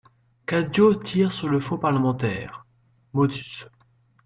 [0.47, 2.65] Cadio tire sur le faux parlementaire.)
[3.13, 3.67] MOTUS.